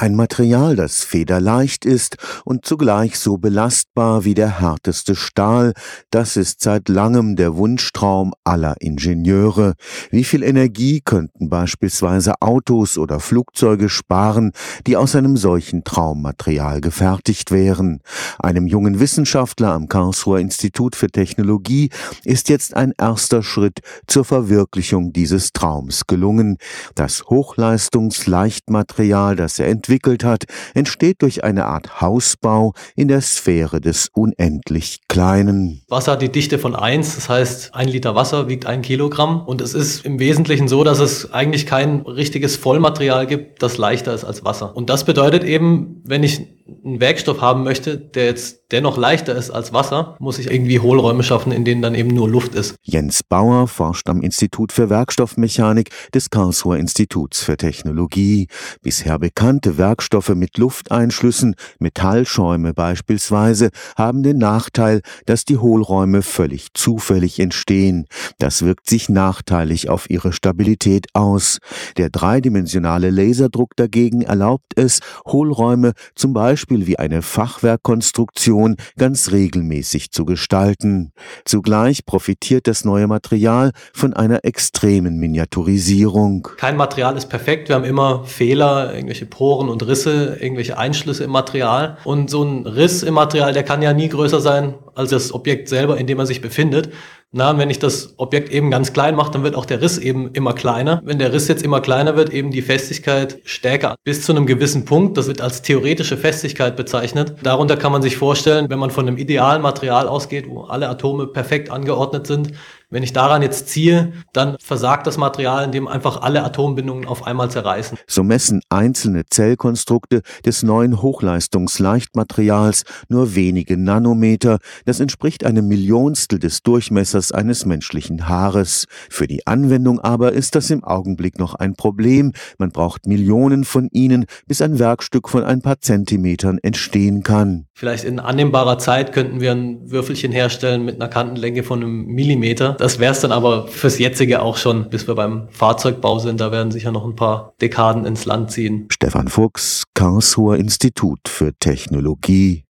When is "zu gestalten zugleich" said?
80.10-82.04